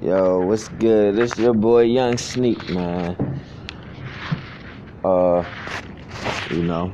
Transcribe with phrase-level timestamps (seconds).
[0.00, 1.16] Yo, what's good?
[1.16, 3.16] This your boy Young Sneak, man.
[5.04, 5.44] Uh,
[6.50, 6.92] you know,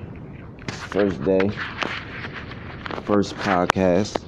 [0.68, 1.50] first day,
[3.02, 4.24] first podcast,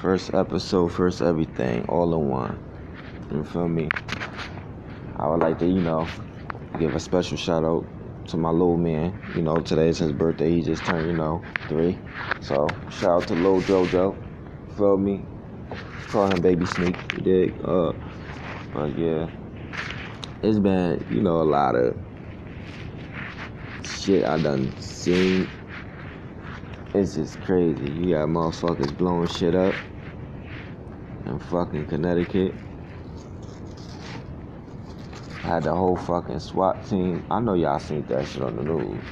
[0.00, 2.58] first episode, first everything, all in one.
[3.30, 3.88] You feel me?
[5.16, 6.08] I would like to, you know,
[6.78, 7.86] give a special shout out
[8.28, 9.18] to my little man.
[9.34, 10.50] You know, today is his birthday.
[10.52, 11.98] He just turned, you know, three.
[12.40, 14.16] So shout out to Lil Jojo.
[14.76, 15.24] Feel me?
[16.08, 16.96] Call him Baby Sneak.
[17.14, 17.54] You dig?
[17.64, 17.92] Uh,
[18.72, 19.28] but yeah,
[20.42, 21.96] it's been, you know, a lot of
[23.84, 25.48] shit I done seen.
[26.94, 27.90] It's just crazy.
[27.90, 29.74] You got motherfuckers blowing shit up
[31.26, 32.54] in fucking Connecticut.
[35.44, 37.24] I Had the whole fucking SWAT team.
[37.30, 39.02] I know y'all seen that shit on the news.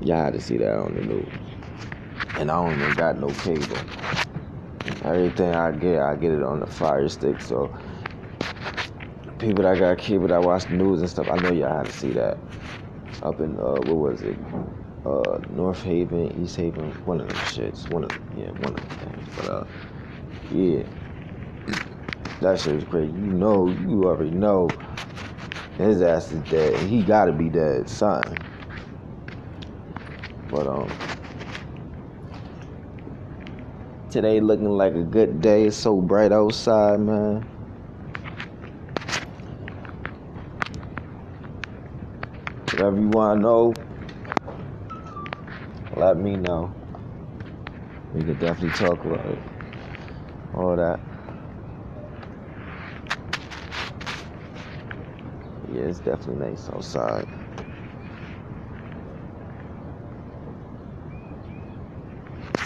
[0.00, 1.28] Y'all had to see that on the news.
[2.38, 3.76] And I don't even got no cable.
[5.04, 7.40] Everything I get, I get it on the fire stick.
[7.40, 7.76] So
[9.38, 11.92] people that got cable that watch the news and stuff, I know y'all had to
[11.92, 12.38] see that.
[13.22, 14.36] Up in uh, what was it?
[15.04, 17.88] Uh, North Haven, East Haven, one of them shits.
[17.90, 19.28] One of them, yeah, one of them things.
[19.36, 19.64] But uh,
[20.50, 20.82] yeah,
[22.40, 23.12] that shit was crazy.
[23.12, 24.68] You know, you already know
[25.78, 26.78] his ass is dead.
[26.88, 28.36] He gotta be dead, son.
[30.50, 30.90] But um.
[34.12, 35.64] Today looking like a good day.
[35.64, 37.40] It's so bright outside, man.
[42.72, 43.74] Whatever you want to know,
[45.96, 46.70] let me know.
[48.12, 49.38] We could definitely talk about it.
[50.56, 51.00] All that.
[55.72, 57.26] Yeah, it's definitely nice outside.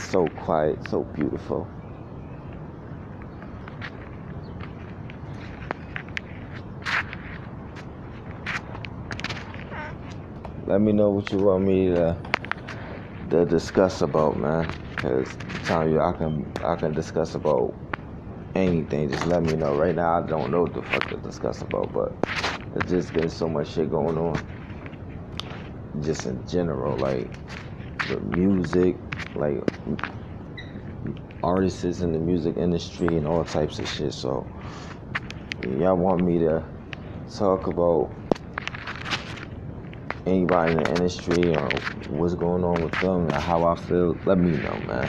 [0.06, 1.68] So quiet, so beautiful.
[10.66, 12.16] Let me know what you want me to,
[13.30, 14.70] to discuss about, man.
[14.96, 17.74] Cause I'm telling you, I can I can discuss about
[18.54, 19.10] anything.
[19.10, 19.74] Just let me know.
[19.74, 22.16] Right now, I don't know what the fuck to discuss about, but
[22.76, 24.40] it's just been so much shit going on.
[26.00, 27.28] Just in general, like
[28.08, 28.96] the music,
[29.34, 29.58] like
[31.42, 34.12] artists in the music industry and all types of shit.
[34.12, 34.46] So
[35.62, 36.64] y'all want me to
[37.36, 38.10] talk about
[40.26, 41.70] anybody in the industry or
[42.08, 45.08] what's going on with them and how I feel, let me know, man.